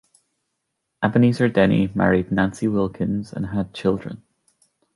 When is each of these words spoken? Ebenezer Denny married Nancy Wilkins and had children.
Ebenezer 1.03 1.47
Denny 1.47 1.91
married 1.93 2.31
Nancy 2.31 2.67
Wilkins 2.67 3.31
and 3.31 3.45
had 3.49 3.71
children. 3.71 4.23